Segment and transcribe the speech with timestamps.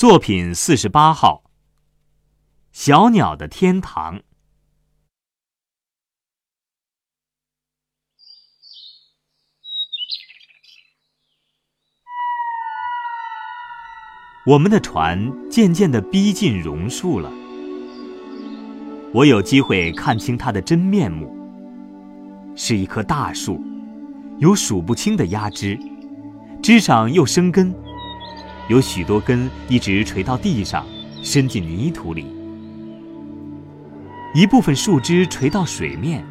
[0.00, 1.44] 作品四十八号。
[2.72, 4.22] 小鸟的天堂。
[14.46, 17.30] 我们的船渐渐的逼近榕树了，
[19.12, 21.30] 我有机会看清它的真面目。
[22.56, 23.62] 是一棵大树，
[24.38, 25.78] 有数不清的压枝，
[26.62, 27.74] 枝上又生根，
[28.70, 30.86] 有许多根一直垂到地上，
[31.24, 32.24] 伸进泥土里。
[34.32, 36.24] 一部分树枝垂到水面，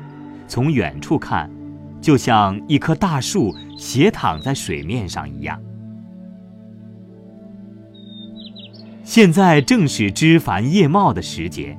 [0.48, 1.52] 从远处看，
[2.00, 5.62] 就像一棵大树斜躺在水面上一样。
[9.04, 11.78] 现在正是枝繁叶茂的时节，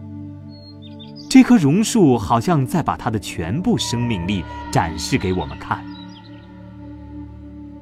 [1.31, 5.83] 这棵榕树好像在把它的全部生命力展示给我们看。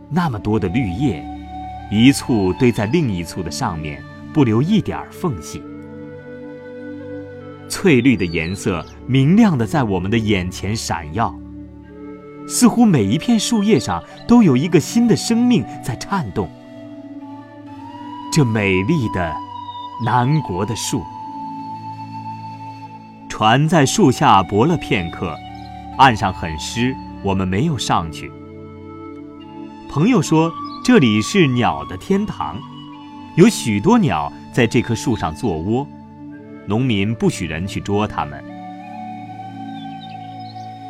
[0.08, 1.26] 那么多的绿叶，
[1.90, 4.02] 一簇堆在另一簇的上面，
[4.32, 5.62] 不留一点儿缝隙。
[7.68, 11.34] 翠绿的颜色明亮的在我们的眼前闪耀，
[12.46, 16.50] 似乎每一片树叶上都有一个新的生命在颤动。
[18.32, 19.34] 这美丽的
[20.04, 21.02] 南国的树，
[23.28, 25.34] 船在树下泊了片刻，
[25.96, 28.30] 岸上很湿，我们没有上去。
[29.90, 30.52] 朋友说
[30.84, 32.58] 这里是鸟的天堂，
[33.36, 35.86] 有许多鸟在这棵树上做窝，
[36.66, 38.42] 农民不许人去捉它们。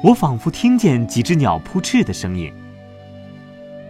[0.04, 2.52] 我仿佛听见几只鸟扑翅的声音，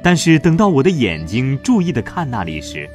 [0.03, 2.89] 但是等到我的眼睛注意的看那里时，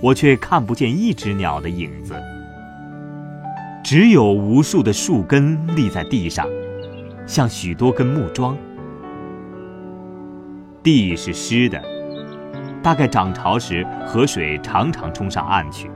[0.00, 2.20] 我却看不见一只鸟的影子，
[3.84, 6.44] 只有无数的树根立在地上，
[7.24, 8.56] 像许多根木桩。
[10.82, 11.80] 地是湿的，
[12.82, 15.90] 大概涨潮时河水常常冲上岸去。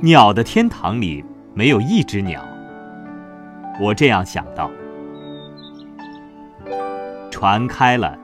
[0.00, 1.24] 鸟的天堂里
[1.54, 2.42] 没有一只鸟，
[3.80, 4.70] 我这样想到。
[7.30, 8.16] 船开了，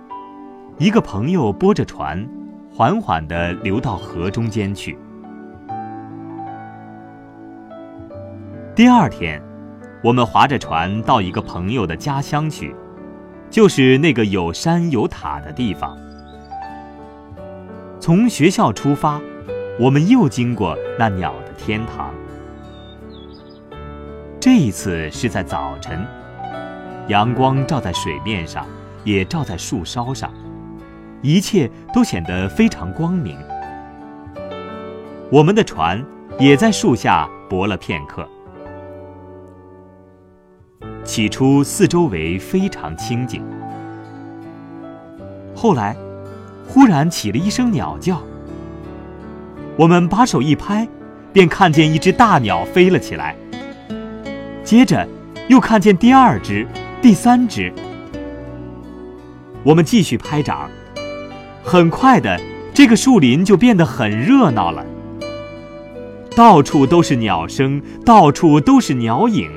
[0.78, 2.26] 一个朋友拨着船。
[2.72, 4.96] 缓缓地流到河中间去。
[8.74, 9.42] 第二天，
[10.02, 12.74] 我们划着船到一个朋友的家乡去，
[13.50, 15.94] 就是那个有山有塔的地方。
[18.00, 19.20] 从学校出发，
[19.78, 22.14] 我们又经过那鸟的天堂。
[24.40, 26.02] 这一次是在早晨，
[27.08, 28.66] 阳光照在水面上，
[29.04, 30.32] 也照在树梢上。
[31.20, 33.36] 一切都显得非常光明。
[35.30, 36.02] 我们的船
[36.38, 38.26] 也在树下泊了片刻。
[41.04, 43.44] 起初四周围非常清静，
[45.54, 45.94] 后来
[46.72, 48.22] 忽然起了一声鸟叫。
[49.76, 50.86] 我们把手一拍，
[51.32, 53.34] 便看见一只大鸟飞了起来。
[54.62, 55.04] 接着
[55.48, 56.64] 又看见第二只、
[57.02, 57.72] 第三只。
[59.64, 60.70] 我们继续拍掌。
[61.64, 62.40] 很快的，
[62.72, 64.86] 这个树林就变得很热闹了。
[66.36, 69.50] 到处都是鸟声，到处都是鸟影。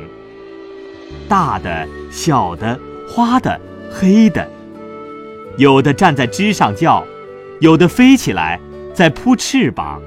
[1.30, 4.50] 大的、小的、花的、黑的，
[5.58, 7.06] 有的站在枝上叫，
[7.60, 8.60] 有的飞起来
[8.94, 10.02] 在扑翅膀。